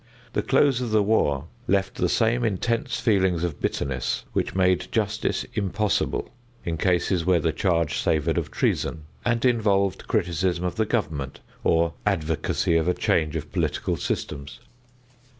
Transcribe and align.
The 0.33 0.41
close 0.41 0.81
of 0.81 0.89
the 0.89 1.03
war 1.03 1.45
left 1.67 1.93
the 1.93 2.09
same 2.09 2.43
intense 2.43 2.99
feelings 2.99 3.43
of 3.43 3.61
bitterness 3.61 4.25
which 4.33 4.55
made 4.55 4.87
justice 4.91 5.45
impossible 5.53 6.27
in 6.65 6.77
cases 6.77 7.23
where 7.23 7.39
the 7.39 7.51
charge 7.51 7.99
savored 7.99 8.39
of 8.39 8.49
treason, 8.49 9.03
and 9.23 9.45
involved 9.45 10.07
criticism 10.07 10.65
of 10.65 10.73
the 10.77 10.85
government, 10.87 11.39
or 11.63 11.93
advocacy 12.03 12.77
of 12.77 12.87
a 12.87 12.95
change 12.95 13.35
of 13.35 13.51
political 13.51 13.95
systems. 13.95 14.59